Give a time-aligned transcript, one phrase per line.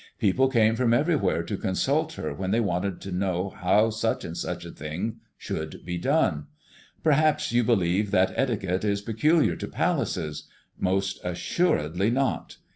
[0.17, 4.35] People came from everywhere to consult her when they wanted to know how such and
[4.35, 6.47] such a thing should be done.
[7.03, 10.47] Perhaps you believe that etiquette is peculiar to palaces.
[10.79, 12.57] Most assuredly not.